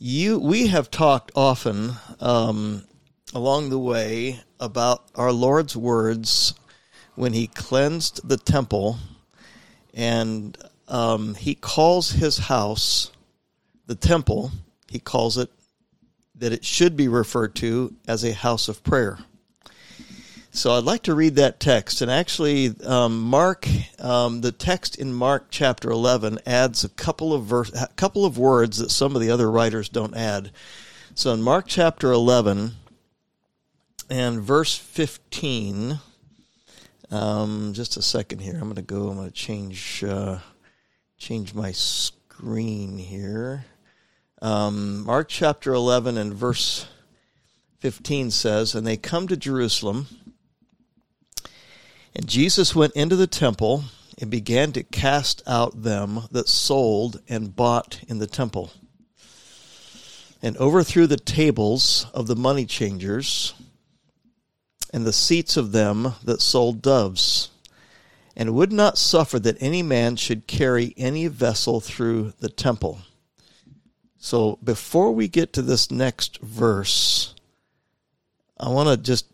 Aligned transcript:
You, 0.00 0.38
we 0.38 0.68
have 0.68 0.92
talked 0.92 1.32
often 1.34 1.94
um, 2.20 2.84
along 3.34 3.70
the 3.70 3.80
way 3.80 4.38
about 4.60 5.02
our 5.16 5.32
Lord's 5.32 5.76
words 5.76 6.54
when 7.16 7.32
He 7.32 7.48
cleansed 7.48 8.28
the 8.28 8.36
temple, 8.36 8.98
and 9.92 10.56
um, 10.86 11.34
He 11.34 11.56
calls 11.56 12.12
His 12.12 12.38
house 12.38 13.10
the 13.88 13.96
temple. 13.96 14.52
He 14.88 15.00
calls 15.00 15.36
it 15.36 15.50
that 16.36 16.52
it 16.52 16.64
should 16.64 16.96
be 16.96 17.08
referred 17.08 17.56
to 17.56 17.92
as 18.06 18.22
a 18.22 18.32
house 18.32 18.68
of 18.68 18.84
prayer. 18.84 19.18
So 20.58 20.72
I'd 20.72 20.82
like 20.82 21.04
to 21.04 21.14
read 21.14 21.36
that 21.36 21.60
text. 21.60 22.02
And 22.02 22.10
actually, 22.10 22.74
um, 22.84 23.20
Mark, 23.20 23.64
um, 24.00 24.40
the 24.40 24.50
text 24.50 24.96
in 24.96 25.14
Mark 25.14 25.46
chapter 25.50 25.88
11 25.88 26.40
adds 26.46 26.82
a 26.82 26.88
couple 26.88 27.32
of 27.32 27.52
a 27.52 27.88
couple 27.94 28.26
of 28.26 28.38
words 28.38 28.78
that 28.78 28.90
some 28.90 29.14
of 29.14 29.22
the 29.22 29.30
other 29.30 29.48
writers 29.48 29.88
don't 29.88 30.16
add. 30.16 30.50
So 31.14 31.32
in 31.32 31.42
Mark 31.42 31.66
chapter 31.68 32.10
11 32.10 32.72
and 34.10 34.40
verse 34.40 34.76
15, 34.76 36.00
um, 37.12 37.72
just 37.72 37.96
a 37.96 38.02
second 38.02 38.40
here. 38.40 38.54
I'm 38.54 38.62
going 38.62 38.74
to 38.74 38.82
go. 38.82 39.10
I'm 39.10 39.16
going 39.16 39.28
to 39.28 39.32
change 39.32 40.02
uh, 40.02 40.38
change 41.18 41.54
my 41.54 41.70
screen 41.70 42.98
here. 42.98 43.64
Um, 44.42 45.04
Mark 45.04 45.28
chapter 45.28 45.72
11 45.72 46.18
and 46.18 46.34
verse 46.34 46.88
15 47.78 48.32
says, 48.32 48.74
And 48.74 48.84
they 48.84 48.96
come 48.96 49.28
to 49.28 49.36
Jerusalem 49.36 50.08
and 52.18 52.26
Jesus 52.26 52.74
went 52.74 52.94
into 52.94 53.14
the 53.14 53.28
temple 53.28 53.84
and 54.20 54.28
began 54.28 54.72
to 54.72 54.82
cast 54.82 55.40
out 55.46 55.84
them 55.84 56.22
that 56.32 56.48
sold 56.48 57.22
and 57.28 57.54
bought 57.54 58.00
in 58.08 58.18
the 58.18 58.26
temple, 58.26 58.72
and 60.42 60.56
overthrew 60.56 61.06
the 61.06 61.16
tables 61.16 62.06
of 62.12 62.26
the 62.26 62.34
money 62.34 62.66
changers 62.66 63.54
and 64.92 65.06
the 65.06 65.12
seats 65.12 65.56
of 65.56 65.70
them 65.70 66.14
that 66.24 66.42
sold 66.42 66.82
doves, 66.82 67.50
and 68.36 68.52
would 68.52 68.72
not 68.72 68.98
suffer 68.98 69.38
that 69.38 69.56
any 69.60 69.84
man 69.84 70.16
should 70.16 70.48
carry 70.48 70.94
any 70.96 71.28
vessel 71.28 71.80
through 71.80 72.32
the 72.40 72.48
temple. 72.48 72.98
So 74.16 74.58
before 74.64 75.12
we 75.12 75.28
get 75.28 75.52
to 75.52 75.62
this 75.62 75.92
next 75.92 76.40
verse, 76.40 77.36
I 78.58 78.70
want 78.70 78.88
to 78.88 78.96
just 78.96 79.26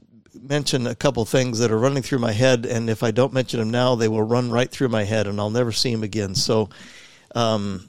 mention 0.49 0.87
a 0.87 0.95
couple 0.95 1.25
things 1.25 1.59
that 1.59 1.71
are 1.71 1.79
running 1.79 2.03
through 2.03 2.19
my 2.19 2.33
head, 2.33 2.67
and 2.67 2.91
if 2.91 3.03
I 3.03 3.11
don't 3.11 3.33
mention 3.33 3.61
them 3.61 3.71
now, 3.71 3.95
they 3.95 4.09
will 4.09 4.23
run 4.23 4.51
right 4.51 4.71
through 4.71 4.89
my 4.89 5.05
head, 5.05 5.27
and 5.27 5.41
I'll 5.41 5.51
never 5.51 5.73
see 5.73 5.93
them 5.93 6.03
again. 6.03 6.35
So, 6.35 6.69
um, 7.35 7.89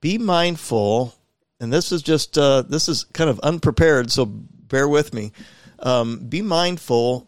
be 0.00 0.18
mindful, 0.18 1.14
and 1.60 1.72
this 1.72 1.90
is 1.90 2.02
just 2.02 2.38
uh, 2.38 2.62
this 2.62 2.88
is 2.88 3.04
kind 3.04 3.28
of 3.28 3.40
unprepared, 3.40 4.10
so 4.10 4.24
bear 4.24 4.88
with 4.88 5.12
me. 5.12 5.32
Um, 5.80 6.18
be 6.28 6.42
mindful 6.42 7.26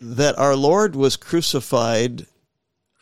that 0.00 0.38
our 0.38 0.56
Lord 0.56 0.96
was 0.96 1.16
crucified. 1.16 2.26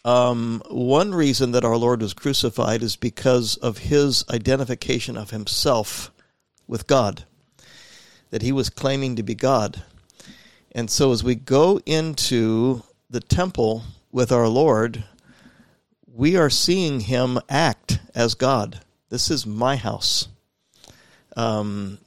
Um, 0.04 0.62
one 0.68 1.14
reason 1.14 1.52
that 1.52 1.64
our 1.64 1.76
Lord 1.76 2.02
was 2.02 2.12
crucified 2.12 2.82
is 2.82 2.96
because 2.96 3.56
of 3.56 3.78
his 3.78 4.24
identification 4.28 5.16
of 5.16 5.30
himself 5.30 6.10
with 6.66 6.86
God 6.86 7.24
that 8.34 8.42
he 8.42 8.50
was 8.50 8.68
claiming 8.68 9.14
to 9.14 9.22
be 9.22 9.36
God. 9.36 9.80
And 10.72 10.90
so 10.90 11.12
as 11.12 11.22
we 11.22 11.36
go 11.36 11.78
into 11.86 12.82
the 13.08 13.20
temple 13.20 13.84
with 14.10 14.32
our 14.32 14.48
Lord, 14.48 15.04
we 16.12 16.36
are 16.36 16.50
seeing 16.50 16.98
him 16.98 17.38
act 17.48 18.00
as 18.12 18.34
God. 18.34 18.80
This 19.08 19.30
is 19.30 19.46
my 19.46 19.76
house. 19.76 20.26
Um, 21.36 21.98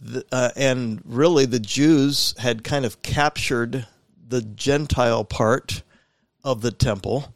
the, 0.00 0.24
uh, 0.30 0.50
and 0.54 1.02
really, 1.04 1.46
the 1.46 1.58
Jews 1.58 2.32
had 2.38 2.62
kind 2.62 2.84
of 2.84 3.02
captured 3.02 3.88
the 4.28 4.42
Gentile 4.42 5.24
part 5.24 5.82
of 6.44 6.60
the 6.60 6.70
temple 6.70 7.34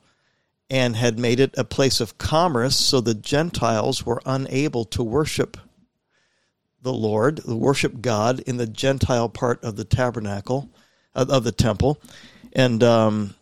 and 0.70 0.94
had 0.94 1.18
made 1.18 1.40
it 1.40 1.58
a 1.58 1.64
place 1.64 2.00
of 2.00 2.18
commerce 2.18 2.76
so 2.76 3.00
the 3.00 3.14
Gentiles 3.14 4.06
were 4.06 4.22
unable 4.24 4.84
to 4.84 5.02
worship 5.02 5.56
the 6.82 6.92
Lord, 6.92 7.38
the 7.38 7.56
worship 7.56 8.00
God 8.00 8.40
in 8.40 8.56
the 8.56 8.66
Gentile 8.66 9.28
part 9.28 9.62
of 9.64 9.76
the 9.76 9.84
tabernacle, 9.84 10.70
of 11.14 11.42
the 11.42 11.52
temple, 11.52 12.00
and 12.52 12.82
um, 12.82 13.34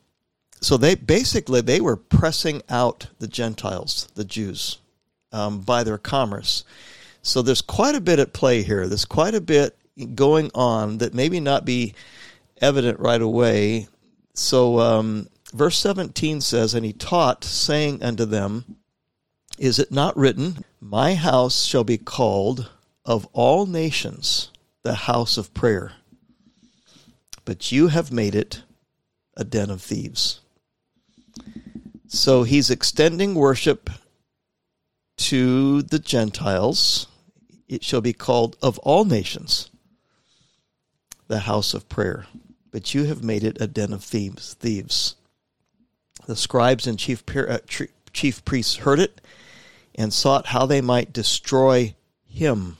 so 0.60 0.76
they 0.76 0.94
basically 0.94 1.60
they 1.60 1.80
were 1.80 1.96
pressing 1.96 2.62
out 2.68 3.08
the 3.18 3.28
Gentiles, 3.28 4.08
the 4.14 4.24
Jews, 4.24 4.78
um, 5.32 5.60
by 5.60 5.84
their 5.84 5.98
commerce. 5.98 6.64
So 7.22 7.42
there's 7.42 7.62
quite 7.62 7.94
a 7.94 8.00
bit 8.00 8.18
at 8.18 8.32
play 8.32 8.62
here. 8.62 8.86
There's 8.86 9.04
quite 9.04 9.34
a 9.34 9.40
bit 9.40 9.76
going 10.14 10.50
on 10.54 10.98
that 10.98 11.14
maybe 11.14 11.40
not 11.40 11.64
be 11.64 11.94
evident 12.60 13.00
right 13.00 13.20
away. 13.20 13.88
So 14.34 14.78
um, 14.80 15.28
verse 15.52 15.78
17 15.78 16.40
says, 16.40 16.74
And 16.74 16.84
he 16.84 16.92
taught, 16.92 17.44
saying 17.44 18.02
unto 18.02 18.24
them, 18.24 18.76
Is 19.58 19.78
it 19.78 19.90
not 19.90 20.16
written, 20.16 20.64
My 20.80 21.14
house 21.14 21.64
shall 21.64 21.84
be 21.84 21.98
called 21.98 22.70
of 23.06 23.26
all 23.32 23.66
nations 23.66 24.50
the 24.82 24.94
house 24.94 25.38
of 25.38 25.54
prayer, 25.54 25.92
but 27.44 27.70
you 27.70 27.88
have 27.88 28.12
made 28.12 28.34
it 28.34 28.62
a 29.36 29.44
den 29.44 29.70
of 29.70 29.80
thieves. 29.80 30.40
So 32.08 32.42
he's 32.42 32.68
extending 32.68 33.34
worship 33.34 33.88
to 35.18 35.82
the 35.82 35.98
Gentiles. 35.98 37.06
It 37.68 37.84
shall 37.84 38.00
be 38.00 38.12
called 38.12 38.56
of 38.60 38.78
all 38.80 39.04
nations 39.04 39.70
the 41.28 41.40
house 41.40 41.74
of 41.74 41.88
prayer, 41.88 42.26
but 42.70 42.94
you 42.94 43.04
have 43.04 43.22
made 43.22 43.44
it 43.44 43.60
a 43.60 43.66
den 43.66 43.92
of 43.92 44.04
thieves. 44.04 44.54
Thieves. 44.54 45.16
The 46.26 46.36
scribes 46.36 46.86
and 46.86 46.98
chief 46.98 47.22
uh, 47.36 47.58
chief 48.12 48.44
priests 48.44 48.76
heard 48.76 48.98
it 48.98 49.20
and 49.94 50.12
sought 50.12 50.46
how 50.46 50.66
they 50.66 50.80
might 50.80 51.12
destroy 51.12 51.94
him 52.24 52.76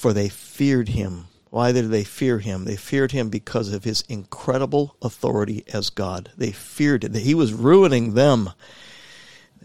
for 0.00 0.14
they 0.14 0.30
feared 0.30 0.88
him. 0.88 1.26
Why 1.50 1.72
did 1.72 1.90
they 1.90 2.04
fear 2.04 2.38
him? 2.38 2.64
They 2.64 2.76
feared 2.76 3.12
him 3.12 3.28
because 3.28 3.70
of 3.70 3.84
his 3.84 4.00
incredible 4.08 4.96
authority 5.02 5.62
as 5.74 5.90
God. 5.90 6.32
They 6.38 6.52
feared 6.52 7.04
it. 7.04 7.14
He 7.16 7.34
was 7.34 7.52
ruining 7.52 8.14
them. 8.14 8.48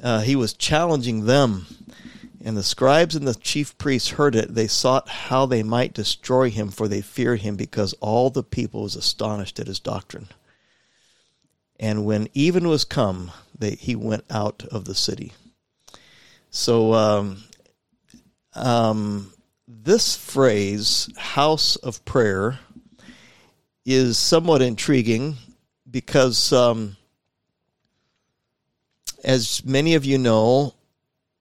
Uh, 0.04 0.20
he 0.20 0.36
was 0.36 0.52
challenging 0.52 1.26
them. 1.26 1.68
And 2.44 2.58
the 2.58 2.64
scribes 2.64 3.16
and 3.16 3.26
the 3.26 3.34
chief 3.34 3.78
priests 3.78 4.10
heard 4.10 4.36
it. 4.36 4.54
They 4.54 4.68
sought 4.68 5.08
how 5.08 5.46
they 5.46 5.64
might 5.64 5.94
destroy 5.94 6.50
him, 6.50 6.70
for 6.70 6.90
they 6.90 7.00
feared 7.00 7.40
him 7.40 7.56
because 7.56 7.94
all 8.02 8.30
the 8.30 8.44
people 8.44 8.84
was 8.84 8.98
astonished 8.98 9.58
at 9.58 9.68
his 9.68 9.80
doctrine. 9.80 10.28
And 11.80 12.04
when 12.04 12.28
even 12.34 12.68
was 12.68 12.84
come, 12.84 13.32
they, 13.58 13.72
he 13.76 13.96
went 13.96 14.26
out 14.30 14.66
of 14.70 14.84
the 14.84 14.96
city. 14.96 15.32
So 16.50 16.94
um, 16.94 17.44
um, 18.54 19.32
this 19.68 20.16
phrase, 20.16 21.10
house 21.18 21.76
of 21.78 22.04
prayer, 22.06 22.60
is 23.86 24.18
somewhat 24.18 24.62
intriguing 24.62 25.36
because, 25.90 26.52
um, 26.54 26.98
as 29.24 29.64
many 29.66 29.96
of 29.96 30.06
you 30.06 30.18
know, 30.18 30.74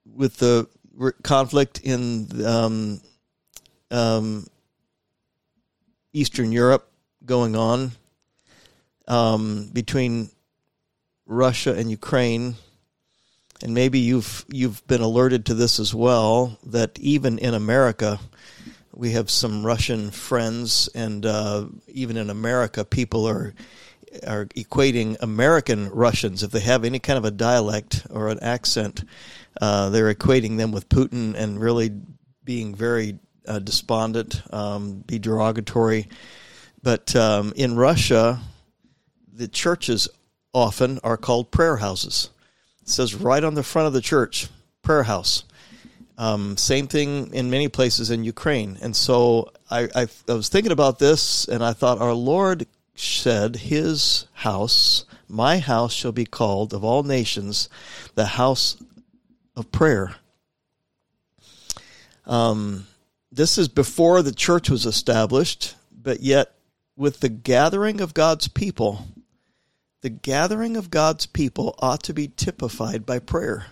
with 0.05 0.37
the 0.37 0.67
conflict 1.23 1.81
in 1.83 2.45
um, 2.45 3.01
um, 3.91 4.47
Eastern 6.13 6.51
Europe 6.51 6.89
going 7.25 7.55
on 7.55 7.91
um, 9.07 9.69
between 9.73 10.29
Russia 11.25 11.73
and 11.73 11.89
Ukraine, 11.89 12.55
and 13.63 13.73
maybe 13.73 13.99
you've 13.99 14.45
you've 14.49 14.85
been 14.87 15.01
alerted 15.01 15.45
to 15.45 15.53
this 15.53 15.79
as 15.79 15.93
well 15.93 16.57
that 16.63 16.97
even 16.99 17.37
in 17.39 17.53
America 17.53 18.19
we 18.95 19.11
have 19.11 19.29
some 19.29 19.65
Russian 19.65 20.09
friends, 20.09 20.89
and 20.95 21.25
uh, 21.25 21.65
even 21.87 22.17
in 22.17 22.29
America, 22.29 22.85
people 22.85 23.27
are 23.27 23.53
are 24.25 24.45
equating 24.45 25.17
American 25.19 25.89
Russians 25.89 26.41
if 26.41 26.51
they 26.51 26.61
have 26.61 26.85
any 26.85 26.99
kind 26.99 27.17
of 27.17 27.25
a 27.25 27.31
dialect 27.31 28.07
or 28.09 28.29
an 28.29 28.39
accent, 28.41 29.03
uh, 29.59 29.89
they're 29.89 30.13
equating 30.13 30.57
them 30.57 30.71
with 30.71 30.87
Putin 30.87 31.35
and 31.35 31.59
really 31.59 31.91
being 32.45 32.73
very 32.73 33.19
uh, 33.45 33.59
despondent, 33.59 34.41
um, 34.53 35.03
be 35.05 35.19
derogatory. 35.19 36.07
But 36.81 37.13
um, 37.15 37.51
in 37.57 37.75
Russia, 37.75 38.39
the 39.33 39.49
churches 39.49 40.07
often 40.53 40.99
are 41.03 41.17
called 41.17 41.51
prayer 41.51 41.75
houses. 41.75 42.29
Says 42.85 43.13
right 43.13 43.43
on 43.43 43.55
the 43.55 43.63
front 43.63 43.87
of 43.87 43.93
the 43.93 44.01
church, 44.01 44.47
prayer 44.81 45.03
house. 45.03 45.43
Um, 46.17 46.55
same 46.55 46.87
thing 46.87 47.33
in 47.33 47.49
many 47.49 47.67
places 47.67 48.09
in 48.09 48.23
Ukraine. 48.23 48.77
And 48.81 48.95
so 48.95 49.51
I, 49.69 49.89
I, 49.93 50.07
I 50.29 50.33
was 50.33 50.47
thinking 50.47 50.71
about 50.71 50.99
this 50.99 51.47
and 51.47 51.63
I 51.63 51.73
thought, 51.73 51.99
our 51.99 52.13
Lord 52.13 52.67
said, 52.95 53.57
His 53.57 54.27
house, 54.33 55.05
my 55.27 55.57
house 55.57 55.93
shall 55.93 56.13
be 56.13 56.25
called 56.25 56.73
of 56.73 56.83
all 56.83 57.03
nations 57.03 57.67
the 58.15 58.25
house 58.25 58.77
of 59.55 59.71
prayer. 59.71 60.15
Um, 62.25 62.87
this 63.31 63.57
is 63.57 63.67
before 63.67 64.21
the 64.21 64.31
church 64.31 64.69
was 64.69 64.85
established, 64.85 65.75
but 65.91 66.21
yet 66.21 66.53
with 66.95 67.19
the 67.19 67.29
gathering 67.29 67.99
of 67.99 68.13
God's 68.13 68.47
people, 68.47 69.05
the 70.05 70.09
gathering 70.11 70.77
of 70.77 70.91
God's 70.91 71.25
people 71.25 71.73
ought 71.79 72.03
to 72.03 72.13
be 72.13 72.27
typified 72.27 73.07
by 73.07 73.17
prayer. 73.17 73.65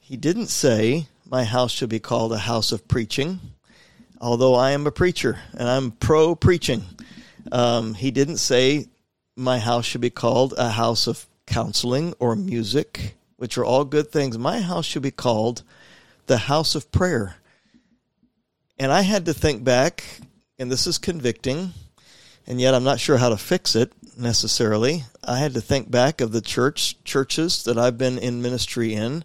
He 0.00 0.16
didn't 0.16 0.48
say, 0.48 1.06
My 1.30 1.44
house 1.44 1.70
should 1.70 1.90
be 1.90 2.00
called 2.00 2.32
a 2.32 2.38
house 2.38 2.72
of 2.72 2.88
preaching, 2.88 3.38
although 4.20 4.56
I 4.56 4.72
am 4.72 4.84
a 4.84 4.90
preacher 4.90 5.38
and 5.56 5.68
I'm 5.68 5.92
pro 5.92 6.34
preaching. 6.34 6.82
Um, 7.52 7.94
he 7.94 8.10
didn't 8.10 8.38
say, 8.38 8.86
My 9.36 9.60
house 9.60 9.84
should 9.84 10.00
be 10.00 10.10
called 10.10 10.54
a 10.58 10.70
house 10.70 11.06
of 11.06 11.24
counseling 11.46 12.14
or 12.18 12.34
music, 12.34 13.14
which 13.36 13.56
are 13.56 13.64
all 13.64 13.84
good 13.84 14.10
things. 14.10 14.36
My 14.36 14.60
house 14.60 14.86
should 14.86 15.02
be 15.02 15.12
called 15.12 15.62
the 16.26 16.38
house 16.38 16.74
of 16.74 16.90
prayer. 16.90 17.36
And 18.76 18.90
I 18.90 19.02
had 19.02 19.26
to 19.26 19.34
think 19.34 19.62
back, 19.62 20.02
and 20.58 20.68
this 20.68 20.88
is 20.88 20.98
convicting, 20.98 21.74
and 22.46 22.60
yet 22.60 22.74
I'm 22.74 22.84
not 22.84 23.00
sure 23.00 23.18
how 23.18 23.28
to 23.28 23.36
fix 23.36 23.74
it 23.74 23.92
necessarily. 24.16 25.04
I 25.22 25.38
had 25.38 25.54
to 25.54 25.60
think 25.60 25.90
back 25.90 26.20
of 26.20 26.32
the 26.32 26.40
church 26.40 27.02
churches 27.04 27.64
that 27.64 27.78
I've 27.78 27.98
been 27.98 28.18
in 28.18 28.42
ministry 28.42 28.94
in. 28.94 29.24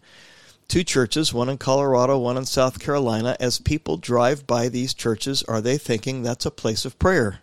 Two 0.67 0.83
churches, 0.83 1.33
one 1.33 1.49
in 1.49 1.57
Colorado, 1.57 2.17
one 2.17 2.37
in 2.37 2.45
South 2.45 2.79
Carolina. 2.79 3.35
As 3.39 3.59
people 3.59 3.97
drive 3.97 4.47
by 4.47 4.69
these 4.69 4.93
churches, 4.93 5.43
are 5.43 5.61
they 5.61 5.77
thinking 5.77 6.23
that's 6.23 6.45
a 6.45 6.51
place 6.51 6.85
of 6.85 6.97
prayer? 6.99 7.39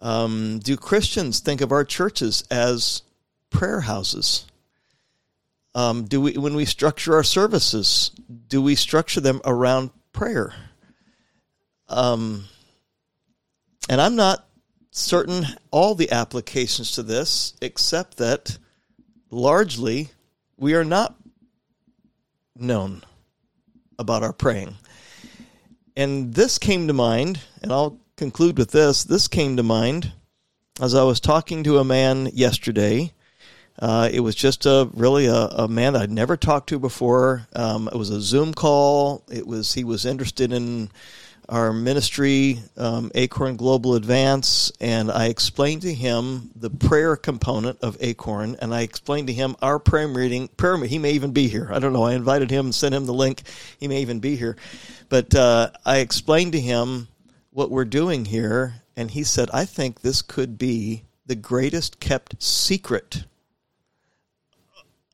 Um, 0.00 0.60
do 0.60 0.76
Christians 0.76 1.40
think 1.40 1.60
of 1.60 1.72
our 1.72 1.84
churches 1.84 2.42
as 2.50 3.02
prayer 3.50 3.80
houses? 3.80 4.46
Um, 5.74 6.04
do 6.04 6.20
we, 6.20 6.32
when 6.32 6.54
we 6.54 6.64
structure 6.64 7.14
our 7.14 7.22
services, 7.22 8.10
do 8.48 8.62
we 8.62 8.74
structure 8.74 9.20
them 9.20 9.40
around 9.44 9.90
prayer? 10.12 10.54
Um, 11.88 12.44
and 13.90 14.00
I'm 14.00 14.14
not 14.14 14.46
certain 14.92 15.44
all 15.72 15.96
the 15.96 16.12
applications 16.12 16.92
to 16.92 17.02
this, 17.02 17.54
except 17.60 18.18
that 18.18 18.56
largely 19.30 20.10
we 20.56 20.74
are 20.74 20.84
not 20.84 21.16
known 22.54 23.02
about 23.98 24.22
our 24.22 24.32
praying. 24.32 24.76
And 25.96 26.32
this 26.32 26.56
came 26.56 26.86
to 26.86 26.92
mind, 26.92 27.40
and 27.62 27.72
I'll 27.72 27.98
conclude 28.14 28.58
with 28.58 28.70
this. 28.70 29.02
This 29.02 29.26
came 29.26 29.56
to 29.56 29.64
mind 29.64 30.12
as 30.80 30.94
I 30.94 31.02
was 31.02 31.18
talking 31.18 31.64
to 31.64 31.78
a 31.78 31.84
man 31.84 32.30
yesterday. 32.32 33.12
Uh, 33.76 34.08
it 34.12 34.20
was 34.20 34.36
just 34.36 34.66
a 34.66 34.88
really 34.94 35.26
a, 35.26 35.34
a, 35.34 35.66
man 35.66 35.94
that 35.94 36.02
I'd 36.02 36.12
never 36.12 36.36
talked 36.36 36.68
to 36.68 36.78
before. 36.78 37.48
Um, 37.56 37.88
it 37.92 37.96
was 37.96 38.10
a 38.10 38.20
Zoom 38.20 38.54
call. 38.54 39.24
It 39.28 39.48
was 39.48 39.74
he 39.74 39.82
was 39.82 40.04
interested 40.06 40.52
in 40.52 40.90
our 41.50 41.72
ministry, 41.72 42.60
um, 42.76 43.10
Acorn 43.16 43.56
Global 43.56 43.96
Advance, 43.96 44.70
and 44.80 45.10
I 45.10 45.26
explained 45.26 45.82
to 45.82 45.92
him 45.92 46.52
the 46.54 46.70
prayer 46.70 47.16
component 47.16 47.80
of 47.80 47.96
Acorn, 48.00 48.56
and 48.62 48.72
I 48.72 48.82
explained 48.82 49.26
to 49.26 49.32
him 49.32 49.56
our 49.60 49.80
prayer 49.80 50.06
meeting. 50.06 50.46
Prayer, 50.56 50.76
he 50.84 50.98
may 50.98 51.10
even 51.10 51.32
be 51.32 51.48
here. 51.48 51.68
I 51.72 51.80
don't 51.80 51.92
know. 51.92 52.04
I 52.04 52.14
invited 52.14 52.52
him 52.52 52.66
and 52.66 52.74
sent 52.74 52.94
him 52.94 53.04
the 53.04 53.12
link. 53.12 53.42
He 53.80 53.88
may 53.88 54.00
even 54.00 54.20
be 54.20 54.36
here, 54.36 54.56
but 55.08 55.34
uh, 55.34 55.70
I 55.84 55.98
explained 55.98 56.52
to 56.52 56.60
him 56.60 57.08
what 57.50 57.70
we're 57.70 57.84
doing 57.84 58.26
here, 58.26 58.82
and 58.96 59.10
he 59.10 59.24
said, 59.24 59.50
"I 59.52 59.64
think 59.64 60.00
this 60.00 60.22
could 60.22 60.56
be 60.56 61.02
the 61.26 61.34
greatest 61.34 61.98
kept 61.98 62.40
secret." 62.40 63.24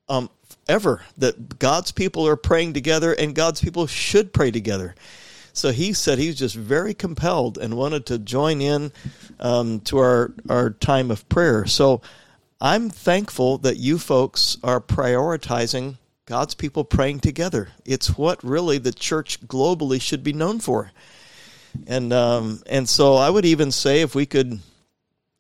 Um, 0.09 0.29
ever 0.69 1.03
that 1.17 1.59
God's 1.59 1.93
people 1.93 2.29
are 2.29 2.37
praying 2.37 2.75
together 2.75 3.13
and 3.13 3.35
God's 3.35 3.61
people 3.61 3.87
should 3.87 4.33
pray 4.33 4.51
together. 4.51 4.95
So 5.57 5.73
he 5.73 5.95
said 5.95 6.19
he 6.19 6.27
was 6.27 6.37
just 6.37 6.55
very 6.55 6.93
compelled 6.93 7.57
and 7.57 7.77
wanted 7.77 8.07
to 8.07 8.19
join 8.19 8.61
in 8.61 8.93
um, 9.41 9.81
to 9.81 9.99
our, 9.99 10.35
our 10.51 10.71
time 10.71 11.11
of 11.11 11.27
prayer. 11.31 11.65
So 11.65 12.03
I'm 12.61 12.91
thankful 12.91 13.59
that 13.59 13.79
you 13.79 13.99
folks 13.99 14.59
are 14.63 14.81
prioritizing 14.81 15.97
God's 16.27 16.55
people 16.55 16.85
praying 16.85 17.21
together. 17.21 17.69
It's 17.85 18.19
what 18.19 18.43
really 18.45 18.79
the 18.79 18.93
church 18.93 19.41
globally 19.47 20.01
should 20.01 20.23
be 20.23 20.33
known 20.33 20.59
for. 20.59 20.91
And 21.87 22.13
um, 22.13 22.63
and 22.67 22.89
so 22.89 23.15
I 23.15 23.31
would 23.31 23.45
even 23.45 23.71
say 23.71 24.01
if 24.01 24.15
we 24.15 24.27
could 24.27 24.61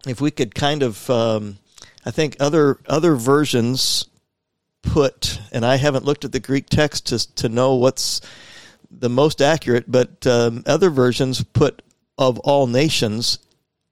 if 0.06 0.20
we 0.20 0.30
could 0.30 0.54
kind 0.54 0.82
of 0.82 1.10
um, 1.10 1.58
I 2.04 2.10
think 2.10 2.36
other 2.40 2.78
other 2.86 3.16
versions 3.16 4.06
put 4.82 5.40
and 5.50 5.64
I 5.64 5.76
haven't 5.76 6.04
looked 6.04 6.24
at 6.24 6.32
the 6.32 6.40
Greek 6.40 6.68
text 6.68 7.06
to 7.06 7.34
to 7.36 7.48
know 7.48 7.74
what's 7.74 8.20
the 8.98 9.08
most 9.08 9.40
accurate, 9.42 9.84
but 9.90 10.26
um, 10.26 10.62
other 10.66 10.90
versions 10.90 11.42
put 11.42 11.82
of 12.18 12.38
all 12.40 12.66
nations 12.66 13.38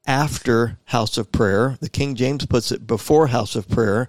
after 0.06 0.78
house 0.86 1.16
of 1.16 1.32
prayer. 1.32 1.76
The 1.80 1.88
King 1.88 2.14
James 2.14 2.46
puts 2.46 2.72
it 2.72 2.86
before 2.86 3.28
house 3.28 3.56
of 3.56 3.68
prayer. 3.68 4.08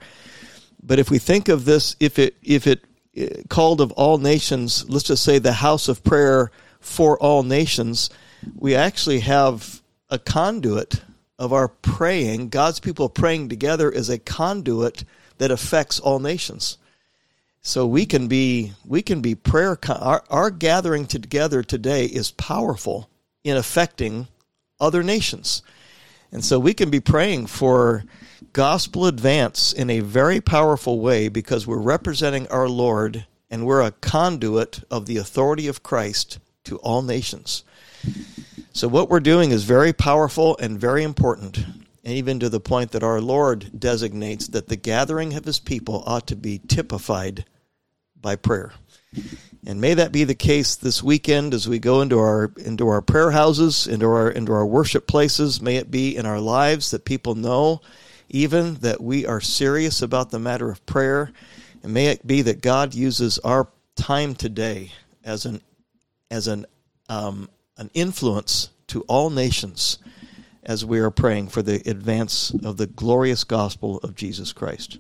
But 0.82 1.00
if 1.00 1.10
we 1.10 1.20
think 1.20 1.50
of 1.50 1.66
this, 1.66 1.96
if 2.00 2.20
it 2.20 2.36
if 2.44 2.68
it 2.68 2.84
uh, 3.18 3.44
called 3.50 3.82
of 3.82 3.92
all 3.94 4.18
nations, 4.18 4.88
let's 4.90 5.06
just 5.06 5.24
say 5.24 5.40
the 5.40 5.54
house 5.54 5.88
of 5.88 6.04
prayer 6.04 6.52
for 6.80 7.18
all 7.20 7.44
nations, 7.44 8.10
we 8.56 8.76
actually 8.76 9.22
have 9.22 9.82
a 10.10 10.20
conduit 10.20 11.02
of 11.40 11.52
our 11.52 11.68
praying. 11.68 12.50
God's 12.50 12.80
people 12.80 13.10
praying 13.10 13.50
together 13.50 13.90
is 13.90 14.10
a 14.10 14.20
conduit 14.20 15.04
that 15.38 15.52
affects 15.52 16.00
all 16.00 16.20
nations. 16.20 16.78
So 17.68 17.88
we 17.88 18.06
can 18.06 18.28
be 18.28 18.74
we 18.86 19.02
can 19.02 19.22
be 19.22 19.34
prayer. 19.34 19.76
Our, 19.90 20.24
our 20.30 20.52
gathering 20.52 21.08
together 21.08 21.64
today 21.64 22.06
is 22.06 22.30
powerful 22.30 23.10
in 23.44 23.58
affecting 23.58 24.28
other 24.80 25.02
nations, 25.02 25.64
and 26.32 26.46
so 26.46 26.60
we 26.60 26.76
can 26.76 26.92
be 26.92 27.00
praying 27.00 27.48
for 27.48 28.06
gospel 28.54 29.08
advance 29.08 29.74
in 29.74 29.90
a 29.90 30.02
very 30.02 30.40
powerful 30.40 31.00
way 31.00 31.28
because 31.28 31.66
we're 31.66 31.80
representing 31.80 32.48
our 32.50 32.70
Lord 32.70 33.26
and 33.50 33.66
we're 33.66 33.82
a 33.82 33.94
conduit 33.94 34.82
of 34.92 35.08
the 35.08 35.18
authority 35.18 35.68
of 35.68 35.82
Christ 35.82 36.38
to 36.66 36.78
all 36.78 37.02
nations. 37.02 37.64
So 38.74 38.88
what 38.88 39.10
we're 39.10 39.20
doing 39.20 39.50
is 39.50 39.64
very 39.64 39.92
powerful 39.92 40.56
and 40.60 40.80
very 40.80 41.02
important 41.02 41.66
and 42.04 42.14
even 42.14 42.40
to 42.40 42.50
the 42.50 42.60
point 42.60 42.92
that 42.92 43.02
our 43.02 43.20
Lord 43.20 43.72
designates 43.80 44.50
that 44.50 44.68
the 44.68 44.76
gathering 44.76 45.34
of 45.34 45.46
his 45.46 45.60
people 45.60 46.04
ought 46.06 46.28
to 46.28 46.36
be 46.36 46.62
typified 46.68 47.44
by 48.26 48.36
prayer. 48.36 48.74
And 49.68 49.80
may 49.80 49.94
that 49.94 50.12
be 50.12 50.24
the 50.24 50.34
case 50.34 50.76
this 50.76 51.04
weekend 51.04 51.54
as 51.54 51.70
we 51.70 51.78
go 51.78 52.02
into 52.02 52.18
our 52.18 52.52
into 52.58 52.88
our 52.88 53.04
prayer 53.04 53.30
houses, 53.30 53.86
into 53.86 54.08
our 54.08 54.32
into 54.32 54.52
our 54.52 54.66
worship 54.66 55.06
places. 55.06 55.62
May 55.62 55.76
it 55.76 55.92
be 55.92 56.18
in 56.18 56.26
our 56.26 56.40
lives 56.40 56.90
that 56.90 57.06
people 57.06 57.36
know 57.36 57.82
even 58.28 58.76
that 58.76 59.00
we 59.00 59.28
are 59.28 59.40
serious 59.40 60.02
about 60.02 60.32
the 60.32 60.40
matter 60.40 60.72
of 60.72 60.84
prayer. 60.88 61.32
And 61.84 61.94
may 61.94 62.08
it 62.08 62.26
be 62.26 62.42
that 62.42 62.62
God 62.62 62.96
uses 62.96 63.38
our 63.40 63.68
time 63.96 64.34
today 64.34 64.92
as 65.24 65.46
an 65.46 65.62
as 66.32 66.48
an 66.48 66.66
um, 67.08 67.48
an 67.78 67.92
influence 67.94 68.72
to 68.88 69.02
all 69.02 69.30
nations 69.30 70.00
as 70.64 70.84
we 70.84 70.98
are 70.98 71.12
praying 71.12 71.50
for 71.50 71.62
the 71.62 71.88
advance 71.88 72.52
of 72.64 72.78
the 72.78 72.88
glorious 72.88 73.44
gospel 73.44 74.00
of 74.00 74.16
Jesus 74.16 74.52
Christ. 74.52 74.98